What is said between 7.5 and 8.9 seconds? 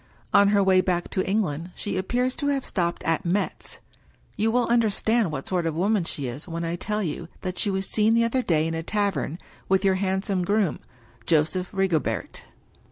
she was seen the other day in a